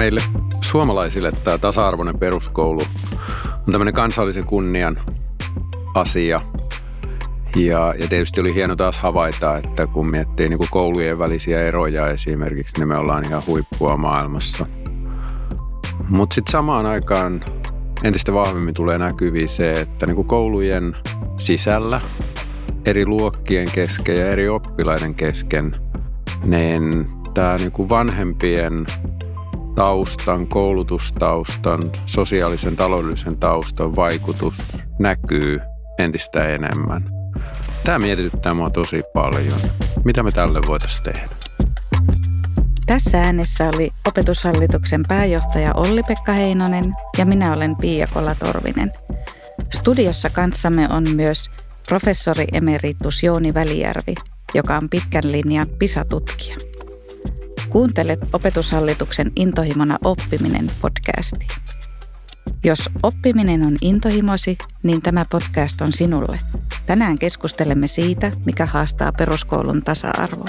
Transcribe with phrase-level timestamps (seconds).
[0.00, 0.20] Meille
[0.60, 2.82] suomalaisille tämä tasa-arvoinen peruskoulu
[3.66, 4.98] on tämmöinen kansallisen kunnian
[5.94, 6.40] asia.
[7.56, 12.08] Ja, ja tietysti oli hieno taas havaita, että kun miettii niin kuin koulujen välisiä eroja
[12.08, 14.66] esimerkiksi, niin me ollaan ihan huippua maailmassa.
[16.08, 17.40] Mutta sitten samaan aikaan
[18.04, 20.96] entistä vahvemmin tulee näkyviin se, että niin kuin koulujen
[21.38, 22.00] sisällä
[22.84, 25.76] eri luokkien kesken ja eri oppilaiden kesken,
[26.44, 28.86] niin tämä niin vanhempien
[29.74, 34.54] taustan, koulutustaustan, sosiaalisen taloudellisen taustan vaikutus
[34.98, 35.60] näkyy
[35.98, 37.10] entistä enemmän.
[37.84, 39.60] Tämä mietityttää mua tosi paljon.
[40.04, 41.28] Mitä me tälle voitaisiin tehdä?
[42.86, 48.92] Tässä äänessä oli opetushallituksen pääjohtaja Olli-Pekka Heinonen ja minä olen Pia Kola-Torvinen.
[49.74, 51.50] Studiossa kanssamme on myös
[51.88, 54.14] professori emeritus Jouni Välijärvi,
[54.54, 56.69] joka on pitkän linjan PISA-tutkija.
[57.70, 61.46] Kuuntelet opetushallituksen Intohimona oppiminen podcasti.
[62.64, 66.40] Jos oppiminen on intohimosi, niin tämä podcast on sinulle.
[66.86, 70.48] Tänään keskustelemme siitä, mikä haastaa peruskoulun tasa-arvoa.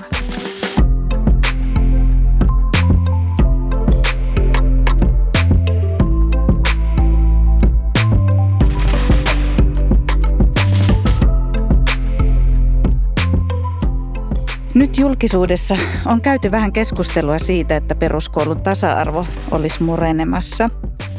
[14.82, 20.70] Nyt julkisuudessa on käyty vähän keskustelua siitä, että peruskoulun tasa-arvo olisi murenemassa.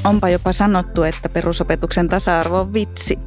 [0.05, 3.18] Onpa jopa sanottu, että perusopetuksen tasa-arvo on vitsi.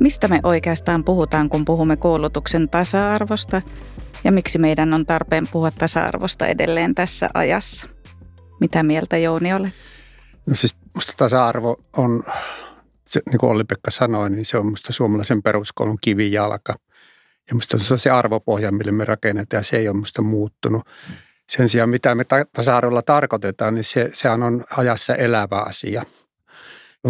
[0.00, 3.62] Mistä me oikeastaan puhutaan, kun puhumme koulutuksen tasa-arvosta
[4.24, 7.86] ja miksi meidän on tarpeen puhua tasa-arvosta edelleen tässä ajassa?
[8.60, 9.74] Mitä mieltä Jouni olet?
[10.46, 12.24] No siis musta tasa-arvo on,
[13.04, 16.74] se, niin kuin Olli-Pekka sanoi, niin se on musta suomalaisen peruskoulun kivijalka–
[17.48, 20.82] ja musta se on se arvopohja, mille me rakennetaan ja se ei ole musta muuttunut.
[21.48, 26.02] Sen sijaan mitä me tasa-arvolla tarkoitetaan, niin se, sehän on ajassa elävä asia.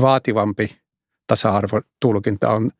[0.00, 0.76] Vaativampi
[1.26, 2.70] tasa-arvotulkinta on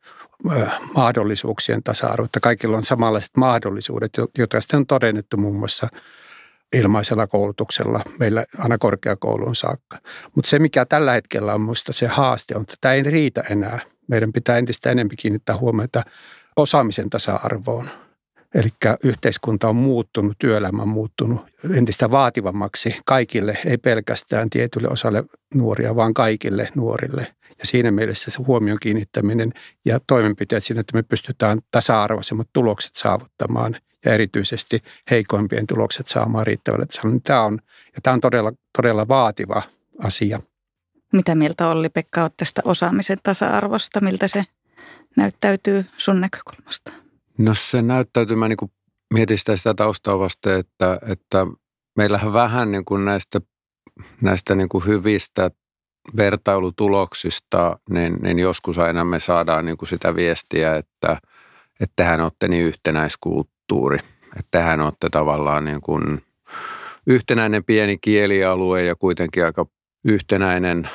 [0.94, 5.88] mahdollisuuksien tasa-arvo, että kaikilla on samanlaiset mahdollisuudet, joita sitten on todennettu muun muassa
[6.72, 9.98] ilmaisella koulutuksella meillä aina korkeakouluun saakka.
[10.34, 13.78] Mutta se, mikä tällä hetkellä on minusta se haaste, on, että tämä ei riitä enää.
[14.08, 16.02] Meidän pitää entistä enemmän kiinnittää huomiota
[16.56, 17.88] osaamisen tasa-arvoon.
[18.54, 18.68] Eli
[19.04, 21.46] yhteiskunta on muuttunut, työelämä on muuttunut
[21.76, 25.24] entistä vaativammaksi kaikille, ei pelkästään tietylle osalle
[25.54, 27.26] nuoria, vaan kaikille nuorille.
[27.58, 29.52] Ja siinä mielessä se huomion kiinnittäminen
[29.84, 36.86] ja toimenpiteet siinä, että me pystytään tasa-arvoisemmat tulokset saavuttamaan ja erityisesti heikoimpien tulokset saamaan riittävällä
[37.24, 39.62] tämä on, ja tämä on todella, todella vaativa
[40.02, 40.40] asia.
[41.12, 44.00] Mitä mieltä Olli-Pekka olet tästä osaamisen tasa-arvosta?
[44.00, 44.44] Miltä se
[45.16, 46.92] näyttäytyy sun näkökulmasta?
[47.38, 48.72] No se näyttäytyy, mä niin
[49.14, 51.46] mietin sitä, sitä taustaa vasta, että, että
[51.96, 53.40] meillähän vähän niin kuin näistä,
[54.20, 55.50] näistä niin kuin hyvistä
[56.16, 61.16] vertailutuloksista, niin, niin joskus aina me saadaan niin kuin sitä viestiä, että,
[61.80, 63.98] että tehän olette niin yhtenäiskulttuuri,
[64.36, 66.22] että tehän olette tavallaan niin kuin
[67.06, 69.66] yhtenäinen pieni kielialue ja kuitenkin aika
[70.04, 70.88] yhtenäinen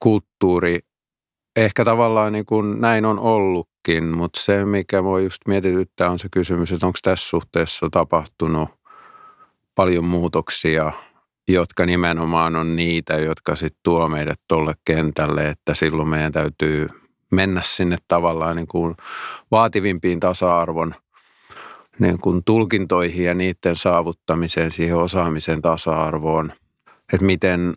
[0.00, 0.80] kulttuuri
[1.56, 6.28] ehkä tavallaan niin kuin näin on ollutkin, mutta se, mikä voi just mietityttää, on se
[6.30, 8.68] kysymys, että onko tässä suhteessa tapahtunut
[9.74, 10.92] paljon muutoksia,
[11.48, 16.88] jotka nimenomaan on niitä, jotka sitten tuo meidät tuolle kentälle, että silloin meidän täytyy
[17.30, 18.96] mennä sinne tavallaan niin kuin
[19.50, 20.94] vaativimpiin tasa-arvon
[21.98, 26.52] niin kuin tulkintoihin ja niiden saavuttamiseen, siihen osaamisen tasa-arvoon,
[27.12, 27.74] että miten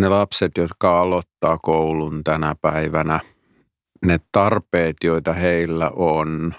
[0.00, 3.20] ne lapset, jotka aloittaa koulun tänä päivänä,
[4.06, 6.54] ne tarpeet, joita heillä on,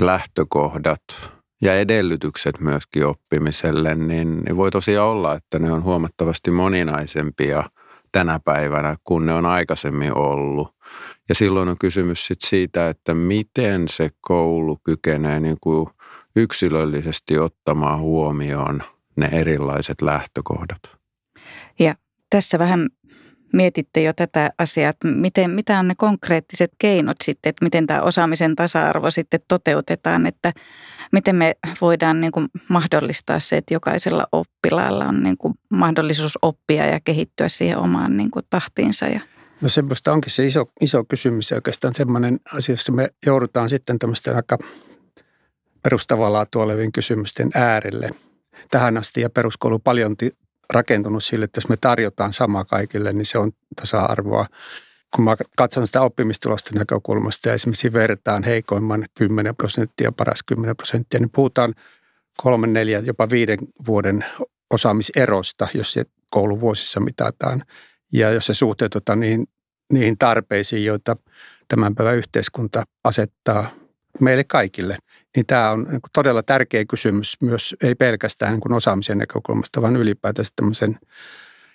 [0.00, 1.02] lähtökohdat
[1.62, 7.64] ja edellytykset myöskin oppimiselle, niin, voi tosiaan olla, että ne on huomattavasti moninaisempia
[8.12, 10.74] tänä päivänä kuin ne on aikaisemmin ollut.
[11.28, 15.86] Ja silloin on kysymys sit siitä, että miten se koulu kykenee niin kuin
[16.36, 18.82] yksilöllisesti ottamaan huomioon
[19.16, 21.01] ne erilaiset lähtökohdat.
[22.32, 22.88] Tässä vähän
[23.52, 28.00] mietitte jo tätä asiaa, että miten, mitä on ne konkreettiset keinot sitten, että miten tämä
[28.00, 30.52] osaamisen tasa-arvo sitten toteutetaan, että
[31.12, 36.86] miten me voidaan niin kuin mahdollistaa se, että jokaisella oppilaalla on niin kuin mahdollisuus oppia
[36.86, 39.06] ja kehittyä siihen omaan niin kuin tahtiinsa.
[39.06, 39.20] Ja
[39.60, 43.98] No semmoista onkin se iso, iso kysymys ja oikeastaan semmoinen asia, jossa me joudutaan sitten
[43.98, 44.58] tämmöisten aika
[45.82, 48.10] perustavaa olevien kysymysten äärelle.
[48.70, 50.16] Tähän asti ja peruskoulu paljon
[50.72, 54.46] rakentunut sille, että jos me tarjotaan sama kaikille, niin se on tasa-arvoa.
[55.16, 61.20] Kun mä katson sitä oppimistulosten näkökulmasta ja esimerkiksi vertaan heikoimman 10 prosenttia paras 10 prosenttia,
[61.20, 61.74] niin puhutaan
[62.36, 64.24] kolmen, neljän, jopa viiden vuoden
[64.70, 67.62] osaamiserosta, jos se kouluvuosissa mitataan.
[68.12, 69.46] Ja jos se suhteutetaan niihin,
[69.92, 71.16] niihin tarpeisiin, joita
[71.68, 73.70] tämän päivän yhteiskunta asettaa
[74.20, 74.96] meille kaikille,
[75.36, 80.46] niin tämä on niin todella tärkeä kysymys myös, ei pelkästään niin osaamisen näkökulmasta, vaan ylipäätään
[80.56, 80.96] tämmöisen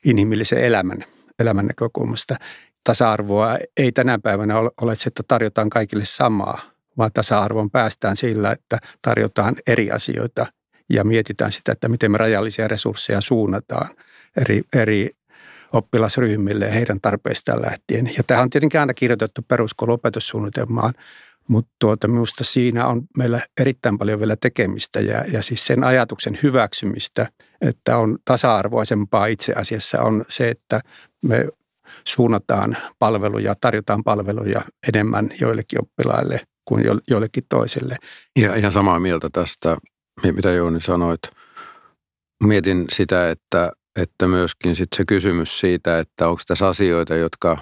[0.06, 1.04] inhimillisen elämän,
[1.40, 2.36] elämän näkökulmasta.
[2.84, 6.62] Tasa-arvoa ei tänä päivänä ole se, että tarjotaan kaikille samaa,
[6.98, 10.46] vaan tasa-arvoon päästään sillä, että tarjotaan eri asioita
[10.90, 13.90] ja mietitään sitä, että miten me rajallisia resursseja suunnataan
[14.42, 15.12] eri, eri
[15.74, 18.12] oppilasryhmille ja heidän tarpeistaan lähtien.
[18.18, 20.94] Ja tähän on tietenkin aina kirjoitettu peruskouluopetussuunnitelmaan,
[21.48, 26.40] mutta tuota, minusta siinä on meillä erittäin paljon vielä tekemistä ja, ja siis sen ajatuksen
[26.44, 27.28] hyväksymistä,
[27.62, 30.82] että on tasa-arvoisempaa itse asiassa on se, että
[31.26, 31.48] me
[32.04, 37.98] suunnataan palveluja, tarjotaan palveluja enemmän joillekin oppilaille kuin joillekin toisille.
[38.40, 39.78] Ja ihan samaa mieltä tästä,
[40.34, 41.20] mitä Jouni sanoit.
[42.44, 47.58] Mietin sitä, että, että myöskin sit se kysymys siitä, että onko tässä asioita, jotka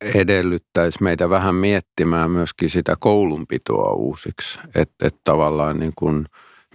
[0.00, 4.58] edellyttäisi meitä vähän miettimään myöskin sitä koulunpitoa uusiksi.
[4.74, 6.26] Että et tavallaan niin kuin,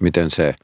[0.02, 0.56] miten se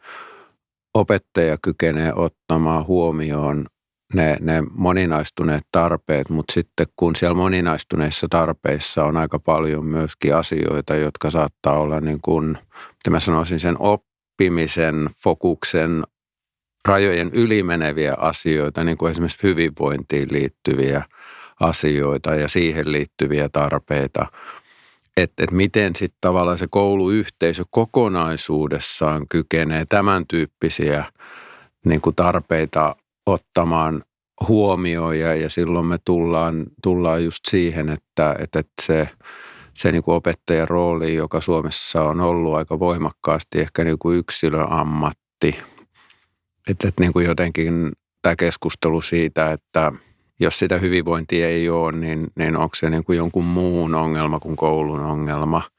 [0.94, 3.66] opettaja kykenee ottamaan huomioon
[4.14, 10.96] ne, ne moninaistuneet tarpeet, mutta sitten kun siellä moninaistuneissa tarpeissa on aika paljon myöskin asioita,
[10.96, 12.58] jotka saattaa olla niin kuin,
[12.92, 16.04] mitä mä sanoisin, sen oppimisen, fokuksen
[16.88, 21.04] rajojen ylimeneviä asioita, niin kuin esimerkiksi hyvinvointiin liittyviä
[21.60, 24.26] asioita ja siihen liittyviä tarpeita.
[25.18, 31.06] Että et miten sitten tavallaan se kouluyhteisö kokonaisuudessaan kykenee tämän tyyppisiä
[31.86, 32.96] niin kuin tarpeita
[33.26, 34.04] ottamaan
[34.48, 39.10] huomioon ja, ja silloin me tullaan, tullaan just siihen, että, että, se,
[39.74, 45.58] se niin kuin opettajan rooli, joka Suomessa on ollut aika voimakkaasti ehkä niin kuin yksilöammatti,
[46.70, 47.92] että, että niin kuin jotenkin
[48.22, 49.92] tämä keskustelu siitä, että
[50.40, 54.56] jos sitä hyvinvointia ei ole, niin, niin onko se niin kuin jonkun muun ongelma kuin
[54.56, 55.62] koulun ongelma–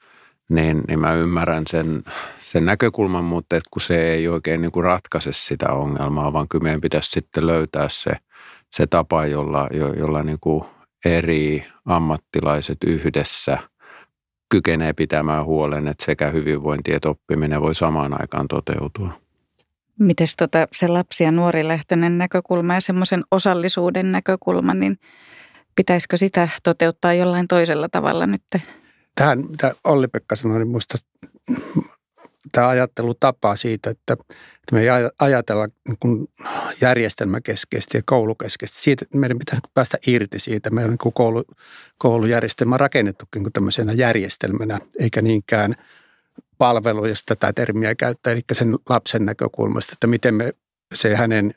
[0.51, 2.03] niin, niin mä ymmärrän sen,
[2.39, 6.63] sen näkökulman, mutta et kun se ei oikein niin kuin ratkaise sitä ongelmaa, vaan kyllä
[6.63, 8.11] meidän pitäisi sitten löytää se,
[8.71, 10.65] se tapa, jolla, jo, jolla niin kuin
[11.05, 13.59] eri ammattilaiset yhdessä
[14.49, 19.13] kykenee pitämään huolen, että sekä hyvinvointi että oppiminen voi samaan aikaan toteutua.
[20.01, 24.99] Miten tota, se lapsi- ja nuorilähtöinen näkökulma ja semmoisen osallisuuden näkökulma, niin
[25.77, 28.43] pitäisikö sitä toteuttaa jollain toisella tavalla nyt
[29.15, 30.99] tähän, mitä Olli-Pekka sanoi, niin minusta
[32.53, 34.89] tämä ajattelutapa siitä, että, että me ei
[35.19, 36.29] ajatella niin
[36.81, 38.83] järjestelmäkeskeisesti ja koulukeskeisesti.
[38.83, 40.71] Siitä, meidän pitää päästä irti siitä.
[40.71, 41.45] Meillä on niin koulu,
[41.99, 45.75] koulujärjestelmä rakennettukin kuin tämmöisenä järjestelmänä, eikä niinkään
[46.61, 50.53] palvelu, jos tätä termiä käyttää, eli sen lapsen näkökulmasta, että miten me
[50.95, 51.55] se hänen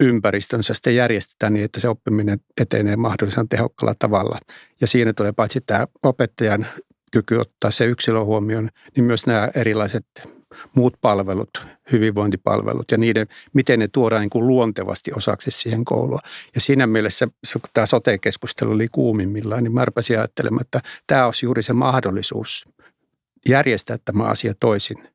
[0.00, 4.38] ympäristönsä sitten järjestetään niin, että se oppiminen etenee mahdollisimman tehokkaalla tavalla.
[4.80, 6.66] Ja siinä tulee paitsi tämä opettajan
[7.12, 10.06] kyky ottaa se yksilö huomioon, niin myös nämä erilaiset
[10.74, 11.62] muut palvelut,
[11.92, 16.18] hyvinvointipalvelut ja niiden, miten ne tuodaan niin kuin luontevasti osaksi siihen koulua.
[16.54, 19.84] Ja siinä mielessä, kun tämä sote-keskustelu oli kuumimmillaan, niin mä
[20.18, 22.64] ajattelemaan, että tämä olisi juuri se mahdollisuus
[23.48, 25.08] järjestää tämä asia toisin.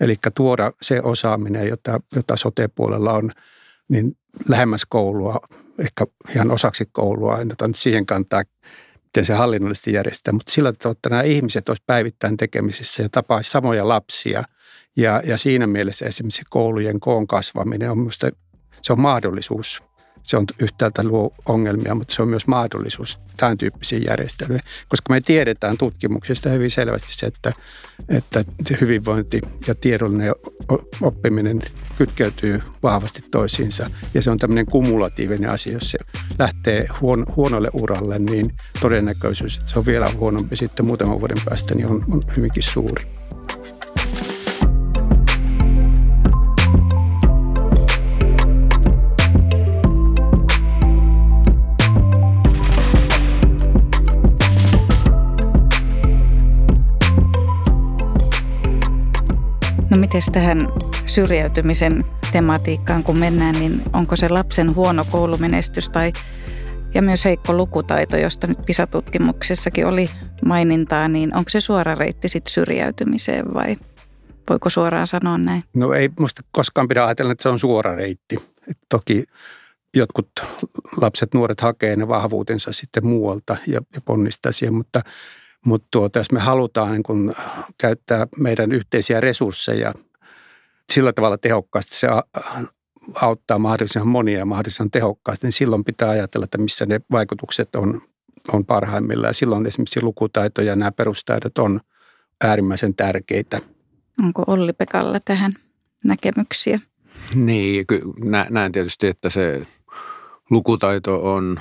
[0.00, 3.32] Eli tuoda se osaaminen, jota, jota sote-puolella on–
[3.88, 4.16] niin
[4.48, 5.40] lähemmäs koulua,
[5.78, 8.42] ehkä ihan osaksi koulua, en ota nyt siihen kantaa,
[9.04, 13.52] miten se hallinnollisesti järjestää, mutta sillä tavalla, että nämä ihmiset olisivat päivittäin tekemisissä ja tapaisivat
[13.52, 14.44] samoja lapsia.
[14.96, 18.30] Ja, ja siinä mielessä esimerkiksi koulujen koon kasvaminen on minusta,
[18.82, 19.82] se on mahdollisuus
[20.26, 24.64] se on yhtäältä luo ongelmia, mutta se on myös mahdollisuus tämän tyyppisiin järjestelyihin.
[24.88, 27.52] Koska me tiedetään tutkimuksista hyvin selvästi se, että,
[28.08, 28.44] että
[28.80, 30.32] hyvinvointi ja tiedollinen
[31.02, 31.62] oppiminen
[31.96, 33.90] kytkeytyy vahvasti toisiinsa.
[34.14, 35.72] Ja se on tämmöinen kumulatiivinen asia.
[35.72, 35.98] Jos se
[36.38, 41.74] lähtee huon, huonolle uralle, niin todennäköisyys, että se on vielä huonompi sitten muutaman vuoden päästä,
[41.74, 43.15] niin on, on hyvinkin suuri.
[59.96, 60.68] No miten tähän
[61.06, 66.12] syrjäytymisen tematiikkaan kun mennään, niin onko se lapsen huono koulumenestys tai
[66.94, 70.10] ja myös heikko lukutaito, josta nyt PISA-tutkimuksessakin oli
[70.44, 73.76] mainintaa, niin onko se suora reitti sitten syrjäytymiseen vai
[74.50, 75.64] voiko suoraan sanoa näin?
[75.74, 78.36] No ei musta koskaan pidä ajatella, että se on suora reitti.
[78.70, 79.24] Et toki
[79.96, 80.30] jotkut
[81.00, 85.00] lapset, nuoret hakee ne vahvuutensa sitten muualta ja, ja ponnistaa siihen, mutta
[85.66, 87.34] mutta tuota, jos me halutaan niin kun
[87.78, 89.92] käyttää meidän yhteisiä resursseja
[90.92, 92.08] sillä tavalla tehokkaasti, se
[93.14, 98.02] auttaa mahdollisimman monia ja mahdollisimman tehokkaasti, niin silloin pitää ajatella, että missä ne vaikutukset on,
[98.52, 99.28] on parhaimmillaan.
[99.28, 101.80] Ja silloin esimerkiksi lukutaito ja nämä perustaidot on
[102.44, 103.60] äärimmäisen tärkeitä.
[104.24, 105.52] Onko Olli Pekalla tähän
[106.04, 106.80] näkemyksiä?
[107.34, 107.86] Niin,
[108.50, 109.66] näen tietysti, että se
[110.50, 111.60] lukutaito on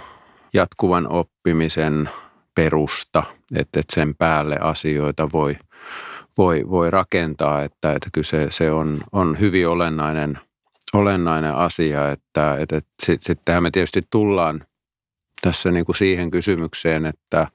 [0.54, 2.10] jatkuvan oppimisen
[2.56, 3.24] perusta,
[3.56, 5.56] että, sen päälle asioita voi,
[6.38, 10.40] voi, voi rakentaa, että, että kyllä se, se on, on hyvin olennainen,
[10.94, 14.66] olennainen asia, että, että, että sittenhän me tietysti tullaan
[15.42, 17.48] tässä niin kuin siihen kysymykseen, että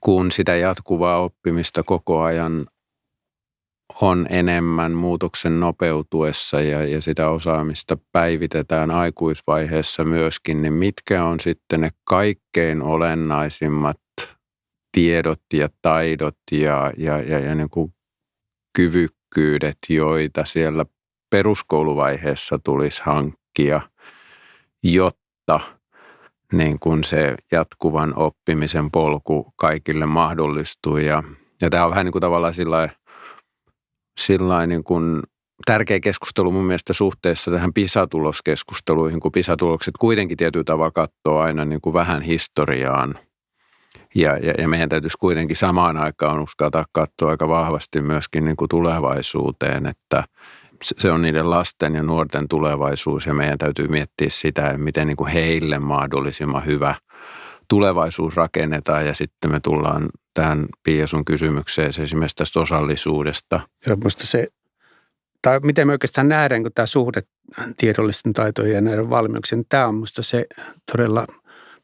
[0.00, 2.66] kun sitä jatkuvaa oppimista koko ajan
[4.00, 11.80] on enemmän muutoksen nopeutuessa ja, ja sitä osaamista päivitetään aikuisvaiheessa myöskin, niin mitkä on sitten
[11.80, 14.00] ne kaikkein olennaisimmat
[14.98, 17.94] tiedot ja taidot ja, ja, ja, ja niin kuin
[18.76, 20.84] kyvykkyydet, joita siellä
[21.30, 23.80] peruskouluvaiheessa tulisi hankkia,
[24.82, 25.60] jotta
[26.52, 30.96] niin kuin se jatkuvan oppimisen polku kaikille mahdollistuu.
[30.96, 31.22] Ja,
[31.62, 32.88] ja tämä on vähän niin kuin tavallaan sillä
[34.20, 35.22] sillä niin kuin
[35.66, 41.80] tärkeä keskustelu mun mielestä suhteessa tähän PISA-tuloskeskusteluihin, kun PISA-tulokset kuitenkin tietyllä tavalla katsoo aina niin
[41.80, 43.14] kuin vähän historiaan.
[44.14, 48.68] Ja, ja, ja meidän täytyisi kuitenkin samaan aikaan uskaltaa katsoa aika vahvasti myöskin niin kuin
[48.68, 50.24] tulevaisuuteen, että
[50.82, 55.30] se on niiden lasten ja nuorten tulevaisuus ja meidän täytyy miettiä sitä, miten niin kuin
[55.30, 56.94] heille mahdollisimman hyvä
[57.68, 63.60] tulevaisuus rakennetaan ja sitten me tullaan tähän Pia sun kysymykseen esimerkiksi tästä osallisuudesta.
[63.86, 64.48] Joo, musta se,
[65.42, 67.22] tai miten me oikeastaan nähdään, kun tämä suhde
[67.76, 70.46] tiedollisten taitojen ja näiden valmiuksien, tämä on musta se
[70.92, 71.26] todella,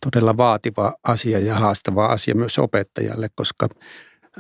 [0.05, 3.69] todella vaativa asia ja haastava asia myös opettajalle, koska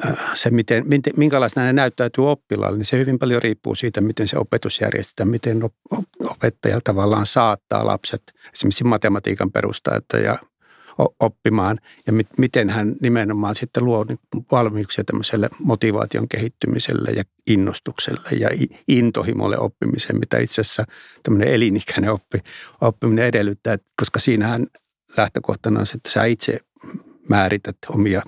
[0.07, 0.85] äh, se, miten,
[1.17, 5.61] minkälaista ne näyttäytyy oppilaalle, niin se hyvin paljon riippuu siitä, miten se opetus järjestetään, miten
[6.21, 10.39] opettaja tavallaan saattaa lapset esimerkiksi matematiikan perustaita ja
[11.21, 14.07] oppimaan ja mit, miten hän nimenomaan sitten luo
[14.53, 18.49] valmiuksia tämmöiselle motivaation kehittymiselle ja innostukselle ja
[18.89, 20.85] intohimolle oppimiseen, mitä itse asiassa
[21.23, 22.39] tämmöinen elinikäinen oppi,
[22.81, 24.67] oppiminen edellyttää, koska siinähän
[25.17, 26.59] lähtökohtana on, että sä itse
[27.29, 28.23] määrität omia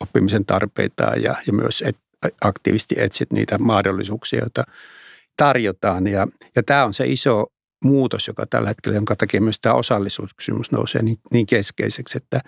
[0.00, 1.96] oppimisen tarpeita ja, ja myös et,
[2.44, 4.64] aktiivisesti etsit niitä mahdollisuuksia, joita
[5.36, 6.06] tarjotaan.
[6.06, 6.26] Ja,
[6.56, 7.46] ja tämä on se iso
[7.84, 12.40] muutos, joka tällä hetkellä, jonka takia myös tämä osallisuuskysymys nousee niin, niin keskeiseksi, että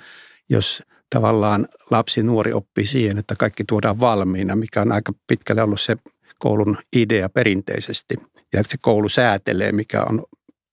[0.48, 5.80] jos tavallaan lapsi nuori oppii siihen, että kaikki tuodaan valmiina, mikä on aika pitkälle ollut
[5.80, 5.96] se
[6.38, 8.14] koulun idea perinteisesti.
[8.52, 10.24] Ja se koulu säätelee, mikä on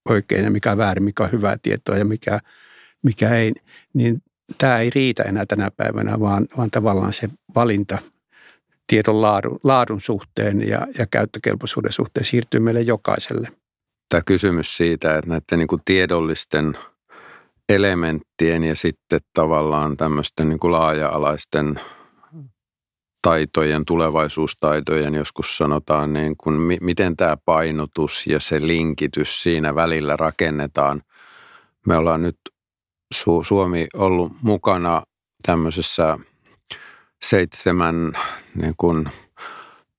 [0.09, 2.39] oikein ja mikä on väärin, mikä on hyvää tietoa ja mikä,
[3.03, 3.53] mikä ei,
[3.93, 4.21] niin
[4.57, 7.97] tämä ei riitä enää tänä päivänä, vaan, vaan tavallaan se valinta
[8.87, 13.47] tiedon laadun, laadun suhteen ja, ja käyttökelpoisuuden suhteen siirtyy meille jokaiselle–
[14.13, 16.73] tämä kysymys siitä, että näiden niin kuin tiedollisten
[17.69, 21.79] elementtien ja sitten tavallaan tämmöisten niin kuin laaja-alaisten
[23.21, 31.01] taitojen, tulevaisuustaitojen, joskus sanotaan, niin kuin, miten tämä painotus ja se linkitys siinä välillä rakennetaan.
[31.87, 32.37] Me ollaan nyt
[33.13, 35.03] Su- Suomi ollut mukana
[35.45, 36.17] tämmöisessä
[37.23, 38.13] seitsemän
[38.55, 39.05] niin kuin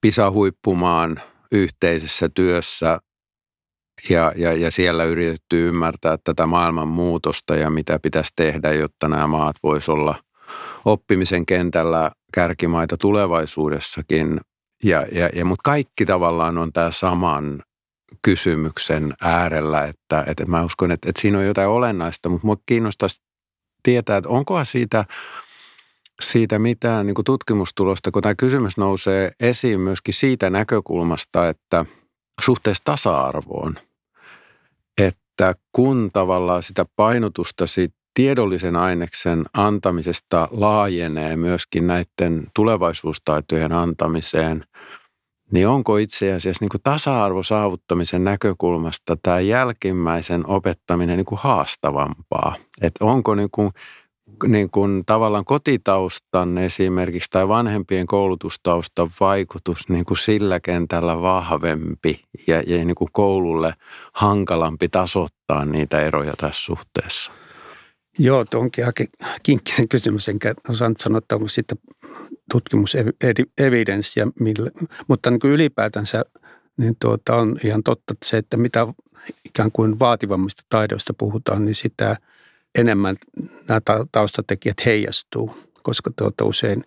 [0.00, 1.20] PISA-huippumaan
[1.52, 2.98] yhteisessä työssä
[4.10, 9.26] ja, ja, ja siellä yritetty ymmärtää tätä maailman muutosta ja mitä pitäisi tehdä, jotta nämä
[9.26, 10.14] maat voisi olla
[10.84, 14.40] oppimisen kentällä kärkimaita tulevaisuudessakin.
[14.84, 17.62] Ja, ja, ja, mutta kaikki tavallaan on tämä saman
[18.22, 23.22] kysymyksen äärellä, että, että mä uskon, että, että siinä on jotain olennaista, mutta mua kiinnostaisi
[23.82, 25.04] tietää, että onkohan siitä,
[26.22, 31.84] siitä mitään niin kuin tutkimustulosta, kun tämä kysymys nousee esiin myöskin siitä näkökulmasta, että
[32.40, 33.74] suhteessa tasa-arvoon–
[34.98, 44.64] että kun tavallaan sitä painotusta siitä tiedollisen aineksen antamisesta laajenee myöskin näiden tulevaisuustaitojen antamiseen,
[45.50, 52.54] niin onko itse asiassa niin kuin tasa-arvo saavuttamisen näkökulmasta tämä jälkimmäisen opettaminen niin kuin haastavampaa?
[52.80, 53.70] Että onko niin kuin
[54.46, 62.62] niin kuin tavallaan kotitaustan esimerkiksi tai vanhempien koulutustaustan vaikutus niin kuin sillä kentällä vahvempi ja,
[62.66, 63.74] ja niin kuin koululle
[64.14, 67.32] hankalampi tasoittaa niitä eroja tässä suhteessa?
[68.18, 69.04] Joo, tuo onkin aika
[69.42, 71.78] kinkkinen kysymys, enkä osaan sanoa, että onko sitten
[72.52, 74.26] tutkimusevidenssiä,
[75.08, 76.24] mutta niin ylipäätänsä
[76.76, 78.86] niin tuota, on ihan totta että se, että mitä
[79.44, 82.16] ikään kuin vaativammista taidoista puhutaan, niin sitä–
[82.74, 83.16] enemmän
[83.68, 83.80] nämä
[84.12, 86.84] taustatekijät heijastuu, koska tuota usein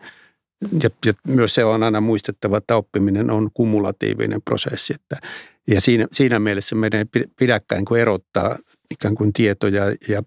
[0.84, 5.28] ja, ja myös se on aina muistettava, että oppiminen on kumulatiivinen prosessi, että
[5.68, 8.58] Ja siinä, siinä mielessä meidän ei pidäkään niin erottaa
[8.92, 10.24] ikään kuin tietoja ja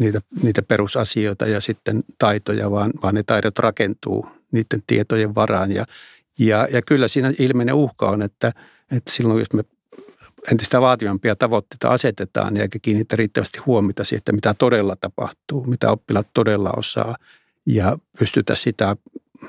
[0.00, 5.72] niitä, niitä perusasioita ja sitten taitoja, vaan, vaan ne taidot rakentuu niiden tietojen varaan.
[5.72, 5.86] Ja,
[6.38, 8.52] ja, ja kyllä siinä ilmeinen uhka on, että,
[8.90, 9.64] että silloin jos me
[10.50, 16.28] entistä vaativampia tavoitteita asetetaan eikä kiinnitä riittävästi huomiota siihen, että mitä todella tapahtuu, mitä oppilaat
[16.34, 17.16] todella osaa
[17.66, 18.96] ja pystytä sitä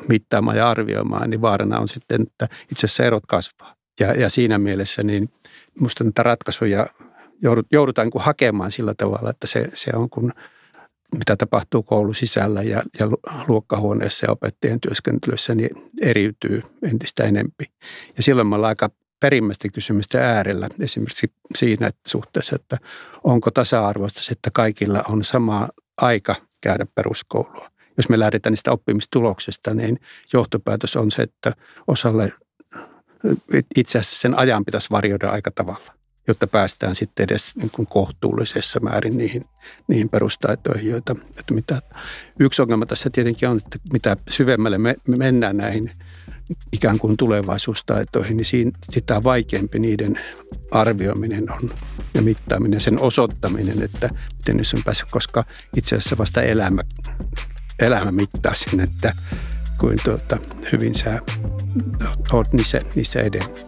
[0.08, 3.77] mittaamaan ja arvioimaan, niin vaarana on sitten, että itse asiassa erot kasvaa.
[4.00, 5.30] Ja, ja siinä mielessä niin
[5.76, 6.88] minusta näitä ratkaisuja
[7.72, 10.34] joudutaan kuin hakemaan sillä tavalla, että se, se on kun
[11.16, 13.08] mitä tapahtuu koulun sisällä ja, ja
[13.48, 15.70] luokkahuoneessa ja opettajien työskentelyssä, niin
[16.02, 17.66] eriytyy entistä enempi.
[18.18, 18.90] Ja silloin me ollaan aika
[19.20, 22.78] perimmäistä kysymystä äärellä esimerkiksi siinä että suhteessa, että
[23.24, 27.70] onko tasa-arvoista se, että kaikilla on sama aika käydä peruskoulua.
[27.98, 30.00] Jos me lähdetään niistä oppimistuloksista, niin
[30.34, 31.54] johtopäätös on se, että
[31.88, 32.34] osalle
[33.76, 35.94] itse asiassa sen ajan pitäisi varjoida aika tavalla,
[36.28, 39.44] jotta päästään sitten edes niin kuin kohtuullisessa määrin niihin,
[39.88, 41.82] niihin perustaitoihin, joita, että mitä.
[42.40, 45.92] Yksi ongelma tässä tietenkin on, että mitä syvemmälle me, me mennään näihin
[46.72, 50.20] ikään kuin tulevaisuustaitoihin, niin siinä, sitä vaikeampi niiden
[50.72, 51.74] arvioiminen on
[52.14, 55.44] ja mittaaminen, sen osoittaminen, että miten niissä on päässyt, koska
[55.76, 56.82] itse asiassa vasta elämä,
[57.82, 59.14] elämä mittaa sen, että
[59.78, 60.38] kuin tuota,
[60.72, 61.22] hyvin sä
[62.34, 63.68] oot niissä, niissä edennyt.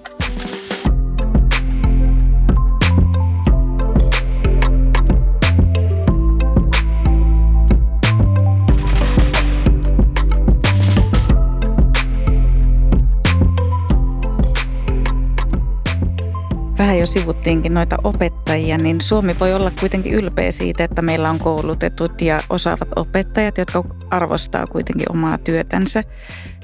[16.89, 21.39] vähän jo sivuttiinkin noita opettajia, niin Suomi voi olla kuitenkin ylpeä siitä, että meillä on
[21.39, 26.03] koulutetut ja osaavat opettajat, jotka arvostaa kuitenkin omaa työtänsä.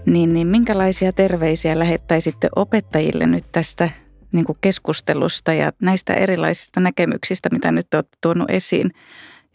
[0.05, 3.89] Niin, niin minkälaisia terveisiä lähettäisitte opettajille nyt tästä
[4.31, 8.91] niin kuin keskustelusta ja näistä erilaisista näkemyksistä, mitä nyt olet tuonut esiin?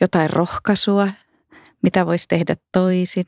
[0.00, 1.08] Jotain rohkaisua,
[1.82, 3.24] mitä voisi tehdä toisin?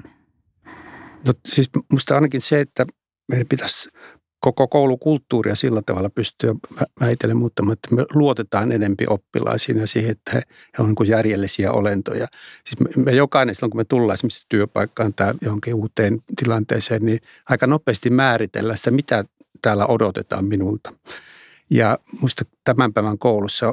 [1.27, 2.87] No siis musta ainakin se, että
[3.29, 3.89] meidän pitäisi
[4.43, 6.53] koko koulukulttuuria sillä tavalla pystyy
[7.01, 10.43] väitellen muuttamaan, että me luotetaan enempi oppilaisiin ja siihen, että he,
[10.79, 12.27] on niin järjellisiä olentoja.
[12.65, 17.21] Siis me, me jokainen silloin, kun me tullaan esimerkiksi työpaikkaan tai johonkin uuteen tilanteeseen, niin
[17.49, 19.25] aika nopeasti määritellään sitä, mitä
[19.63, 20.93] täällä odotetaan minulta.
[21.71, 23.73] Ja minusta tämän päivän koulussa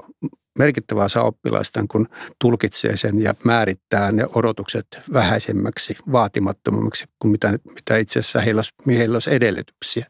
[0.60, 2.08] merkittävä osa oppilaista, kun
[2.42, 9.00] tulkitsee sen ja määrittää ne odotukset vähäisemmäksi, vaatimattomammaksi kuin mitä, mitä itse asiassa heillä olisi,
[9.00, 10.06] heillä olisi edellytyksiä.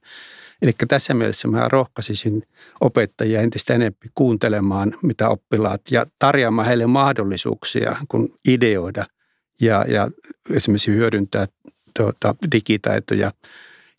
[0.61, 2.43] Eli tässä mielessä mä rohkaisisin
[2.81, 9.05] opettajia entistä enemmän kuuntelemaan, mitä oppilaat ja tarjoamaan heille mahdollisuuksia, kun ideoida
[9.61, 10.11] ja, ja
[10.49, 11.47] esimerkiksi hyödyntää
[11.97, 13.31] tuota, digitaitoja,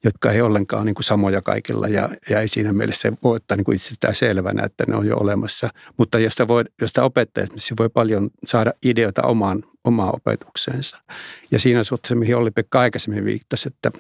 [0.05, 3.65] jotka ei ollenkaan niin kuin samoja kaikilla ja, ja ei siinä mielessä voi ottaa niin
[3.65, 5.69] kuin itsestään selvänä, että ne on jo olemassa.
[5.97, 11.03] Mutta josta, voi, josta opettaja esimerkiksi voi paljon saada ideoita omaan, omaan opetukseensa.
[11.51, 13.91] Ja siinä suhteessa, mihin Olli-Pekka aikaisemmin viittasi, että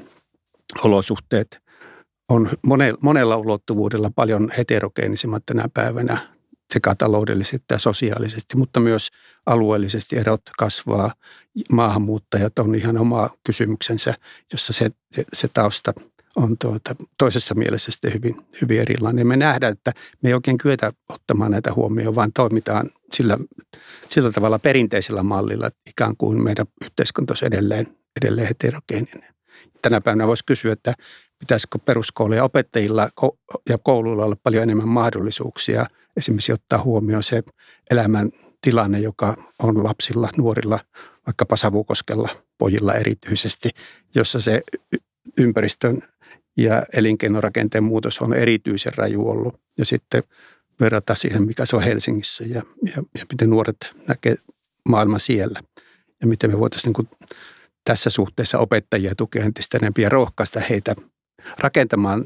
[0.85, 1.61] olosuhteet–
[2.31, 2.51] on
[3.01, 6.29] monella ulottuvuudella paljon heterogeenisimmat tänä päivänä
[6.73, 9.09] sekä taloudellisesti että sosiaalisesti, mutta myös
[9.47, 11.13] alueellisesti erot kasvaa.
[11.73, 14.15] Maahanmuuttajat on ihan oma kysymyksensä,
[14.53, 14.91] jossa se,
[15.33, 15.93] se tausta
[16.37, 19.27] on tuota, toisessa mielessä sitten hyvin, hyvin erilainen.
[19.27, 23.39] Me nähdään, että me ei oikein kyetä ottamaan näitä huomioon, vaan toimitaan sillä,
[24.09, 29.35] sillä tavalla perinteisellä mallilla, että ikään kuin meidän yhteiskunta olisi edelleen, edelleen heterogeeninen.
[29.83, 30.95] Tänä päivänä voisi kysyä, että
[31.41, 33.09] pitäisikö peruskouluja opettajilla
[33.69, 37.43] ja kouluilla olla paljon enemmän mahdollisuuksia esimerkiksi ottaa huomioon se
[37.91, 40.79] elämän tilanne, joka on lapsilla, nuorilla,
[41.27, 43.71] vaikkapa Savukoskella, pojilla erityisesti,
[44.15, 44.63] jossa se
[45.39, 46.03] ympäristön
[46.57, 49.61] ja elinkeinorakenteen muutos on erityisen raju ollut.
[49.79, 50.23] Ja sitten
[50.81, 53.77] verrata siihen, mikä se on Helsingissä ja, ja, ja miten nuoret
[54.09, 54.37] näkee
[54.89, 55.61] maailman siellä.
[56.21, 57.09] Ja miten me voitaisiin niin
[57.85, 60.95] tässä suhteessa opettajia tukea entistä enemmän ja rohkaista heitä
[61.59, 62.25] rakentamaan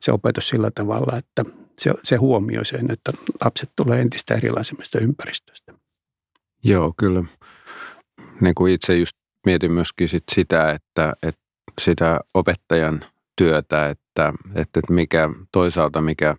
[0.00, 1.44] se opetus sillä tavalla, että
[1.78, 3.12] se, se huomioi sen, että
[3.44, 5.74] lapset tulee entistä erilaisemmasta ympäristöstä.
[6.64, 7.24] Joo, kyllä.
[8.40, 11.42] Niin kuin itse just mietin myöskin sit sitä, että, että
[11.80, 13.04] sitä opettajan
[13.36, 16.36] työtä, että, että mikä toisaalta mikä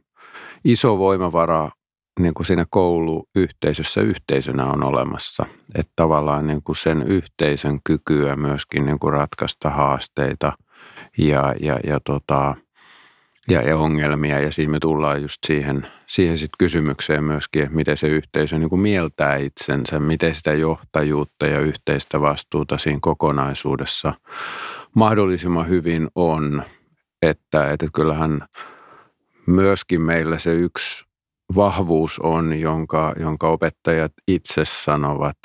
[0.65, 1.71] iso voimavara
[2.19, 5.45] niin kuin siinä kouluyhteisössä yhteisönä on olemassa.
[5.75, 10.53] Että tavallaan niin kuin sen yhteisön kykyä myöskin niin kuin ratkaista haasteita
[11.17, 12.55] ja, ja, ja, tota,
[13.49, 14.39] ja, ja ongelmia.
[14.39, 18.79] Ja siinä me tullaan just siihen, siihen sit kysymykseen myöskin, että miten se yhteisö niin
[18.79, 24.13] mieltää itsensä, miten sitä johtajuutta ja yhteistä vastuuta siinä kokonaisuudessa
[24.95, 26.63] mahdollisimman hyvin on.
[27.21, 28.45] Että, että kyllähän
[29.47, 31.05] myöskin meillä se yksi
[31.55, 35.37] vahvuus on, jonka, jonka opettajat itse sanovat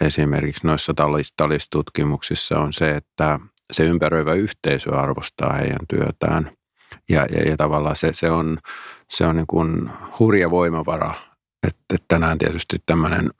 [0.00, 0.92] esimerkiksi noissa
[1.36, 3.40] tallistutkimuksissa on se, että
[3.72, 6.50] se ympäröivä yhteisö arvostaa heidän työtään.
[7.08, 8.58] Ja, ja, ja tavallaan se, se on,
[9.10, 11.14] se on niin kuin hurja voimavara.
[11.66, 13.30] Että, että tänään tietysti tämmöinen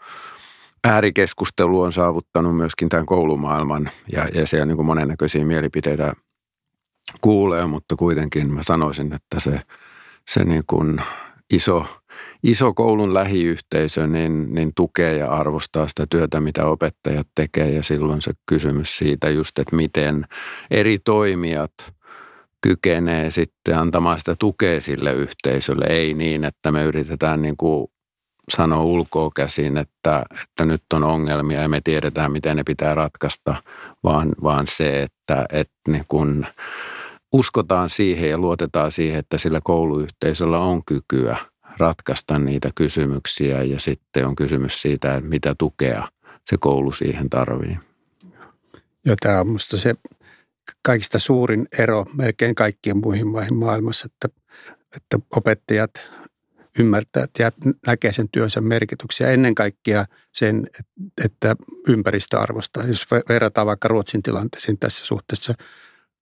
[0.84, 6.12] äärikeskustelu on saavuttanut myöskin tämän koulumaailman ja, ja siellä niin kuin monennäköisiä mielipiteitä
[7.20, 9.60] kuulee, mutta kuitenkin mä sanoisin, että se,
[10.28, 11.02] se niin kuin
[11.52, 12.01] iso,
[12.42, 17.70] iso koulun lähiyhteisö niin, niin tukee ja arvostaa sitä työtä, mitä opettajat tekee.
[17.70, 20.26] Ja silloin se kysymys siitä just, että miten
[20.70, 21.72] eri toimijat
[22.60, 27.88] kykenee sitten antamaan sitä tukea sille yhteisölle, ei niin, että me yritetään niin kuin
[28.56, 33.54] sanoa ulkoa käsin, että, että nyt on ongelmia ja me tiedetään, miten ne pitää ratkaista,
[34.04, 36.46] vaan, vaan se, että, että niin kun
[37.32, 41.36] uskotaan siihen ja luotetaan siihen, että sillä kouluyhteisöllä on kykyä
[41.78, 46.08] ratkaista niitä kysymyksiä ja sitten on kysymys siitä, että mitä tukea
[46.50, 47.78] se koulu siihen tarvii.
[49.04, 49.94] Joo, tämä on minusta se
[50.82, 54.40] kaikista suurin ero melkein kaikkien muihin maihin maailmassa, että,
[54.96, 55.90] että opettajat
[56.78, 57.52] ymmärtää ja
[57.86, 59.30] näkee sen työnsä merkityksiä.
[59.30, 60.66] Ennen kaikkea sen,
[61.24, 61.56] että
[61.88, 62.84] ympäristö arvostaa.
[62.84, 65.54] Jos verrataan vaikka Ruotsin tilanteeseen tässä suhteessa,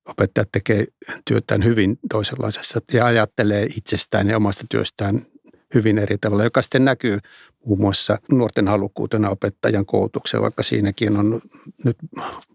[0.08, 0.86] opettajat tekee
[1.24, 5.26] työtään hyvin toisenlaisessa ja ajattelee itsestään ja omasta työstään
[5.74, 7.18] hyvin eri tavalla, joka sitten näkyy
[7.66, 11.40] muun muassa nuorten halukkuutena opettajan koulutukseen, vaikka siinäkin on
[11.84, 11.96] nyt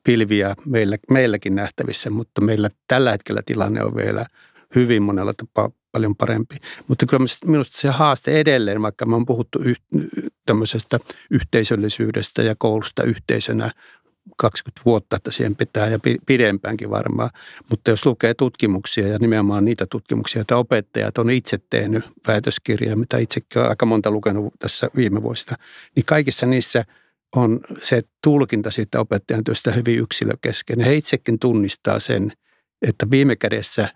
[0.04, 4.26] pilviä meillä, meilläkin nähtävissä, mutta meillä tällä hetkellä tilanne on vielä
[4.76, 6.56] hyvin monella tapaa paljon parempi.
[6.88, 9.78] Mutta kyllä minusta se haaste edelleen, vaikka me on puhuttu yh,
[10.46, 11.00] tämmöisestä
[11.32, 13.72] yhteisöllisyydestä ja koulusta yhteisönä
[14.38, 17.30] 20 vuotta, että siihen pitää ja pidempäänkin varmaan.
[17.70, 23.18] Mutta jos lukee tutkimuksia ja nimenomaan niitä tutkimuksia, joita opettajat on itse tehnyt, päätöskirjaa, mitä
[23.18, 25.58] itsekin olen aika monta lukenut tässä viime vuosina,
[25.96, 26.86] niin kaikissa niissä
[27.36, 30.86] on se tulkinta siitä opettajan työstä hyvin yksilökeskeinen.
[30.86, 32.32] He itsekin tunnistaa sen,
[32.82, 33.90] että viime kädessä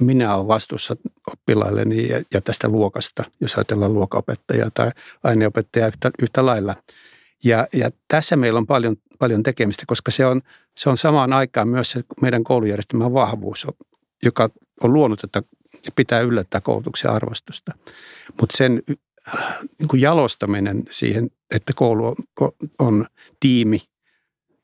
[0.00, 0.96] minä olen vastuussa
[1.32, 4.90] oppilailleni ja, tästä luokasta, jos ajatellaan luokopettajaa tai
[5.22, 6.76] aineopettajaa yhtä, yhtä lailla.
[7.44, 10.42] Ja, ja tässä meillä on paljon, paljon tekemistä, koska se on,
[10.76, 13.66] se on samaan aikaan myös se meidän koulujärjestelmän vahvuus,
[14.24, 14.50] joka
[14.82, 15.42] on luonut, että
[15.96, 17.72] pitää yllättää koulutuksen arvostusta.
[18.40, 18.82] Mutta sen
[19.78, 23.06] niin kuin jalostaminen siihen, että koulu on, on
[23.40, 23.80] tiimi,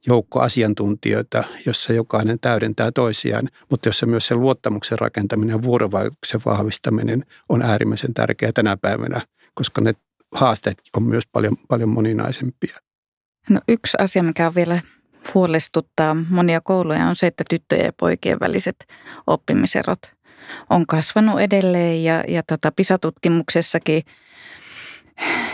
[0.06, 7.24] joukko asiantuntijoita, jossa jokainen täydentää toisiaan, mutta jossa myös se luottamuksen rakentaminen ja vuorovaikutuksen vahvistaminen
[7.48, 9.20] on äärimmäisen tärkeää tänä päivänä,
[9.54, 9.94] koska ne
[10.32, 12.76] haasteet on myös paljon, paljon moninaisempia.
[13.50, 14.80] No yksi asia, mikä on vielä
[15.34, 18.76] huolestuttaa monia kouluja on se, että tyttöjen ja poikien väliset
[19.26, 19.98] oppimiserot
[20.70, 24.02] on kasvanut edelleen ja, ja tota PISA-tutkimuksessakin–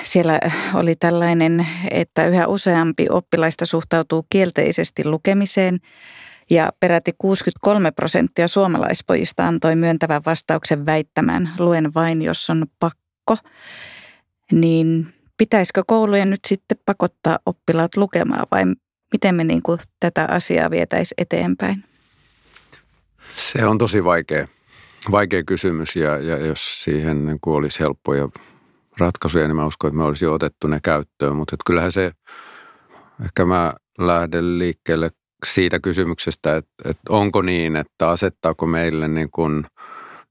[0.04, 0.38] siellä
[0.74, 5.78] oli tällainen, että yhä useampi oppilaista suhtautuu kielteisesti lukemiseen
[6.50, 13.36] ja peräti 63 prosenttia suomalaispojista antoi myöntävän vastauksen väittämään luen vain, jos on pakko.
[14.52, 18.64] Niin pitäisikö koulujen nyt sitten pakottaa oppilaat lukemaan vai
[19.12, 21.84] miten me niin kuin tätä asiaa vietäisiin eteenpäin?
[23.34, 24.48] Se on tosi vaikea,
[25.10, 28.28] vaikea kysymys ja, ja jos siihen niin olisi helppoja
[28.98, 31.36] ratkaisuja, niin mä uskon, että me olisi otettu ne käyttöön.
[31.36, 32.12] Mutta kyllähän se,
[33.24, 35.10] ehkä mä lähden liikkeelle
[35.46, 39.66] siitä kysymyksestä, että, että onko niin, että asettaako meille niin kuin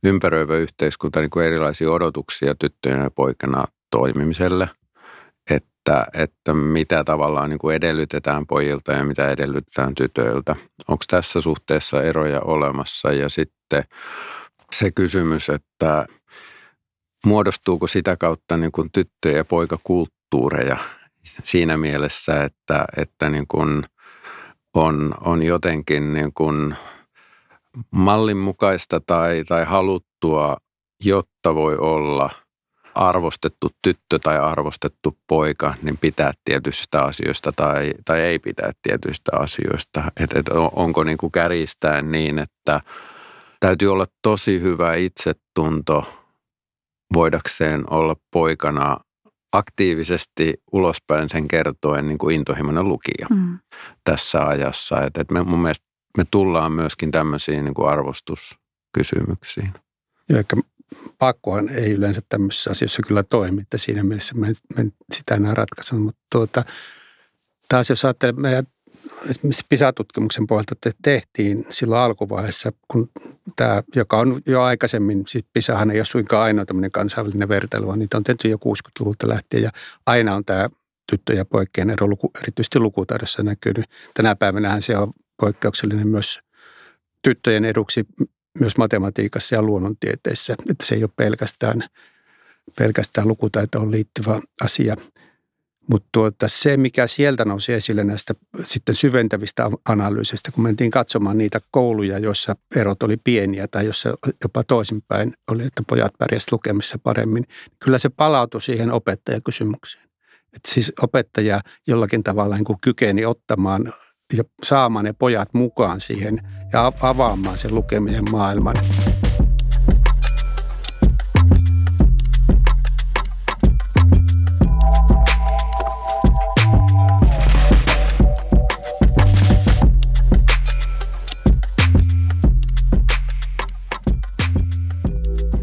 [0.03, 4.69] ympäröivä yhteiskunta niin kuin erilaisia odotuksia tyttöjen ja poikana toimimiselle,
[5.49, 10.55] että, että mitä tavallaan niin kuin edellytetään pojilta ja mitä edellytetään tytöiltä.
[10.87, 13.83] Onko tässä suhteessa eroja olemassa ja sitten
[14.71, 16.05] se kysymys, että
[17.25, 20.77] muodostuuko sitä kautta niin kuin tyttö- ja poikakulttuureja
[21.43, 23.83] siinä mielessä, että, että niin kuin
[24.73, 26.75] on, on jotenkin niin kuin
[27.91, 30.57] mallinmukaista tai, tai haluttua,
[31.03, 32.29] jotta voi olla
[32.95, 40.03] arvostettu tyttö tai arvostettu poika, niin pitää tietyistä asioista tai, tai ei pitää tietyistä asioista.
[40.19, 42.81] Et, et onko niin kuin kärjistään niin, että
[43.59, 46.05] täytyy olla tosi hyvä itsetunto–
[47.13, 48.97] voidakseen olla poikana
[49.51, 53.59] aktiivisesti ulospäin sen kertoen niin kuin intohimoinen lukija mm.
[54.03, 55.01] tässä ajassa.
[55.01, 59.71] Et, et me, mun mielestä me tullaan myöskin tämmöisiin niin kuin arvostuskysymyksiin.
[60.29, 60.55] Joo, eikä
[61.19, 65.35] pakkohan ei yleensä tämmöisissä asioissa kyllä toimi, että siinä mielessä mä en, mä en sitä
[65.35, 65.95] enää ratkaise.
[65.95, 66.63] Mutta tuota,
[67.69, 68.67] taas jos ajattelee meidän
[69.29, 73.09] esimerkiksi PISA-tutkimuksen pohjalta tehtiin silloin alkuvaiheessa, kun
[73.55, 77.99] tämä, joka on jo aikaisemmin, siis PISAhan ei ole suinkaan ainoa tämmöinen kansainvälinen vertailu, vaan
[77.99, 79.69] niitä on tehty jo 60-luvulta lähtien ja
[80.05, 80.69] aina on tämä
[81.11, 83.85] tyttö- ja poikien ero luku, erityisesti lukutaidossa näkynyt.
[84.13, 86.39] Tänä päivänä se on poikkeuksellinen myös
[87.23, 88.05] tyttöjen eduksi
[88.59, 91.83] myös matematiikassa ja luonnontieteissä, että se ei ole pelkästään,
[92.77, 94.95] pelkästään lukutaitoon liittyvä asia.
[95.89, 98.33] Mutta tuota, se, mikä sieltä nousi esille näistä
[98.65, 104.63] sitten syventävistä analyysistä, kun mentiin katsomaan niitä kouluja, joissa erot oli pieniä tai jossa jopa
[104.63, 107.47] toisinpäin oli, että pojat pärjäsivät lukemissa paremmin,
[107.83, 110.03] kyllä se palautui siihen opettajakysymykseen.
[110.53, 113.93] Että siis opettaja jollakin tavalla niin kykeni ottamaan
[114.33, 116.41] ja saamaan ne pojat mukaan siihen
[116.73, 118.75] ja avaamaan sen lukemisen maailman.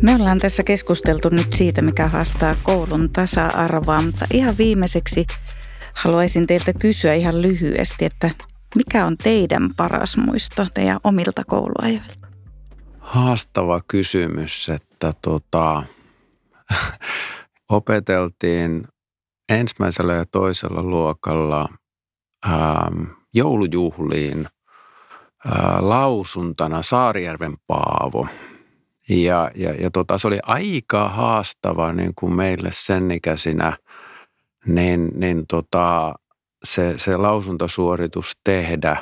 [0.02, 5.26] Me ollaan tässä keskusteltu nyt siitä, mikä haastaa koulun tasa-arvoa, mutta ihan viimeiseksi
[5.94, 8.30] haluaisin teiltä kysyä ihan lyhyesti, että
[8.74, 12.28] mikä on teidän paras muisto teidän omilta kouluajoilta?
[12.98, 15.82] Haastava kysymys, että tota,
[17.68, 18.88] opeteltiin
[19.48, 21.68] ensimmäisellä ja toisella luokalla
[22.46, 23.04] ähm,
[23.34, 24.46] joulujuhliin
[25.46, 28.26] äh, lausuntana Saarijärven Paavo–
[29.08, 33.76] ja, ja, ja tota, se oli aika haastava niin kuin meille sen ikäisinä,
[34.66, 36.14] niin, niin tota,
[36.64, 38.96] se, se lausuntosuoritus tehdä.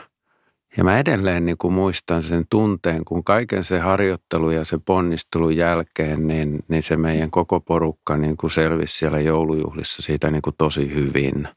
[0.77, 5.57] Ja mä edelleen niin kuin muistan sen tunteen, kun kaiken se harjoittelu ja se ponnistelun
[5.57, 10.57] jälkeen, niin, niin se meidän koko porukka niin kuin selvisi siellä joulujuhlissa siitä niin kuin
[10.59, 11.49] tosi hyvin.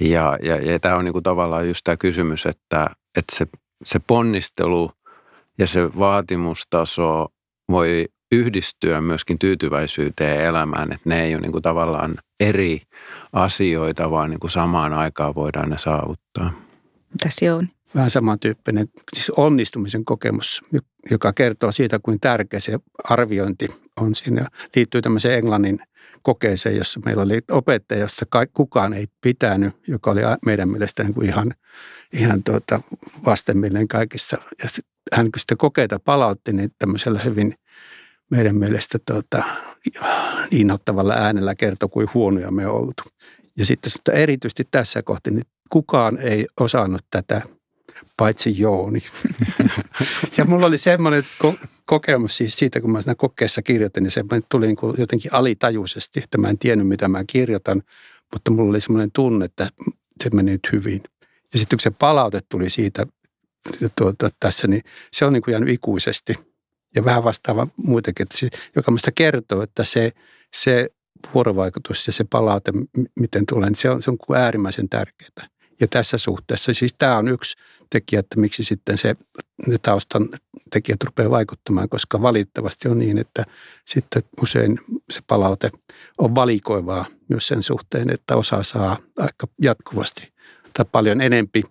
[0.00, 2.86] Ja, ja, ja tämä on niin kuin tavallaan just tämä kysymys, että,
[3.18, 3.46] että se,
[3.84, 4.90] se ponnistelu
[5.58, 7.28] ja se vaatimustaso
[7.70, 12.82] voi yhdistyä myöskin tyytyväisyyteen elämään, että ne ei ole niin kuin tavallaan eri
[13.32, 16.52] asioita, vaan niin kuin samaan aikaan voidaan ne saavuttaa.
[17.10, 17.68] Mitäs Jouni?
[17.94, 20.62] Vähän samantyyppinen, siis onnistumisen kokemus,
[21.10, 23.68] joka kertoo siitä, kuin tärkeä se arviointi
[24.00, 24.46] on siinä.
[24.76, 25.78] Liittyy tämmöiseen Englannin
[26.22, 31.26] kokeeseen, jossa meillä oli opettaja, jossa kukaan ei pitänyt, joka oli meidän mielestä niin kuin
[31.26, 31.52] ihan,
[32.12, 32.80] ihan tuota
[33.24, 34.38] vastenmielinen kaikissa.
[34.62, 34.68] Ja
[35.12, 37.54] hän kun sitä kokeita palautti, niin tämmöisellä hyvin
[38.32, 39.44] meidän mielestä tuota,
[40.50, 43.02] innoittavalla äänellä kertoi, kuin huonoja me oltu.
[43.58, 47.42] Ja sitten erityisesti tässä kohti, niin kukaan ei osannut tätä,
[48.16, 49.02] paitsi Jooni.
[50.36, 54.24] ja mulla oli semmoinen ko- kokemus siis siitä, kun mä siinä kokeessa kirjoitin, niin se
[54.48, 57.82] tuli niin kuin jotenkin alitajuisesti, että mä en tiennyt, mitä mä kirjoitan,
[58.32, 59.68] mutta mulla oli semmoinen tunne, että
[60.22, 61.02] se meni nyt hyvin.
[61.52, 63.06] Ja sitten kun se palaute tuli siitä
[63.96, 66.34] tuota, tässä, niin se on niin kuin jäänyt ikuisesti–
[66.96, 70.12] ja vähän vastaava muitakin, että se, joka minusta kertoo, että se,
[70.54, 70.88] se
[71.34, 72.72] vuorovaikutus ja se palaute,
[73.20, 75.48] miten tulee, niin se on, se on äärimmäisen tärkeää.
[75.80, 77.56] Ja tässä suhteessa, siis tämä on yksi
[77.90, 79.16] tekijä, että miksi sitten se,
[79.66, 80.28] ne taustan
[80.70, 83.44] tekijät rupeaa vaikuttamaan, koska valitettavasti on niin, että
[83.84, 84.78] sitten usein
[85.10, 85.70] se palaute
[86.18, 90.32] on valikoivaa myös sen suhteen, että osa saa aika jatkuvasti
[90.72, 91.62] tai paljon enempi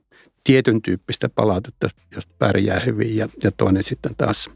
[0.44, 4.50] tietyn tyyppistä palautetta, jos pärjää hyvin ja, ja toinen sitten taas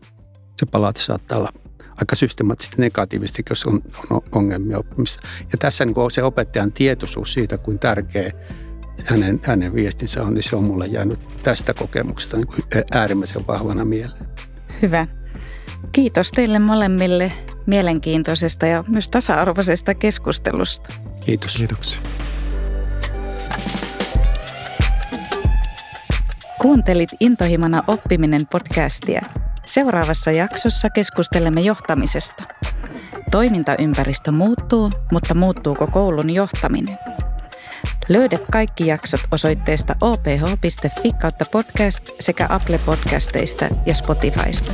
[0.55, 1.53] se palaute saattaa olla
[2.01, 5.21] aika systemaattisesti negatiivisesti, jos on, on ongelmia oppimissa.
[5.51, 8.31] Ja tässä niin se opettajan tietoisuus siitä, kuin tärkeä
[9.05, 12.63] hänen, hänen viestinsä on, niin se on mulle jäänyt tästä kokemuksesta niin kuin
[12.93, 14.25] äärimmäisen vahvana mieleen.
[14.81, 15.07] Hyvä.
[15.91, 17.31] Kiitos teille molemmille
[17.65, 20.93] mielenkiintoisesta ja myös tasa-arvoisesta keskustelusta.
[21.25, 21.55] Kiitos.
[21.57, 22.01] Kiitoksia.
[26.61, 29.21] Kuuntelit Intohimana oppiminen podcastia–
[29.65, 32.43] Seuraavassa jaksossa keskustelemme johtamisesta.
[33.31, 36.97] Toimintaympäristö muuttuu, mutta muuttuuko koulun johtaminen?
[38.09, 44.71] Löydät kaikki jaksot osoitteesta oph.fi kautta podcast sekä Apple Podcasteista ja Spotifysta.